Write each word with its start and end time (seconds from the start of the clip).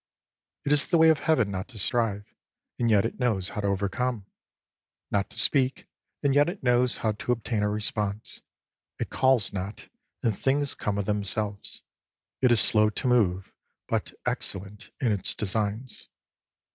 It 0.65 0.71
is 0.71 0.87
the 0.87 0.97
Way 0.97 1.09
of 1.09 1.19
Heaven 1.19 1.51
not 1.51 1.67
to 1.67 1.77
strive, 1.77 2.25
and 2.79 2.89
yet 2.89 3.05
it 3.05 3.19
knows 3.19 3.49
how 3.49 3.61
to 3.61 3.67
overcome; 3.67 4.25
not 5.11 5.29
to 5.29 5.37
speak, 5.37 5.85
and 6.23 6.33
yet 6.33 6.49
it 6.49 6.63
knows 6.63 6.97
how 7.05 7.11
to 7.11 7.31
obtain 7.31 7.61
a 7.61 7.69
response; 7.69 8.41
it 8.97 9.11
calls 9.11 9.53
not, 9.53 9.89
and 10.23 10.35
things 10.35 10.73
come 10.73 10.97
of 10.97 11.05
themselves; 11.05 11.83
it 12.41 12.51
is 12.51 12.59
slow 12.59 12.89
to 12.89 13.07
move, 13.07 13.53
but 13.87 14.11
excellent 14.25 14.89
in 14.99 15.11
its 15.11 15.35
designs. 15.35 16.07